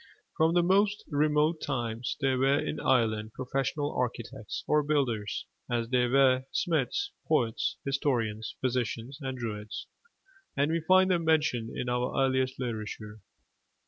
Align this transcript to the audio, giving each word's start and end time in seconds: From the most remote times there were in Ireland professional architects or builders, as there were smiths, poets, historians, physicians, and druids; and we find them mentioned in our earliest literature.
From 0.35 0.55
the 0.55 0.63
most 0.63 1.03
remote 1.11 1.61
times 1.61 2.17
there 2.21 2.39
were 2.39 2.57
in 2.57 2.79
Ireland 2.79 3.33
professional 3.33 3.95
architects 3.95 4.63
or 4.67 4.81
builders, 4.81 5.45
as 5.69 5.89
there 5.89 6.09
were 6.09 6.45
smiths, 6.51 7.11
poets, 7.27 7.77
historians, 7.85 8.55
physicians, 8.61 9.19
and 9.21 9.37
druids; 9.37 9.85
and 10.57 10.71
we 10.71 10.79
find 10.87 11.11
them 11.11 11.23
mentioned 11.23 11.77
in 11.77 11.87
our 11.87 12.19
earliest 12.19 12.59
literature. 12.59 13.21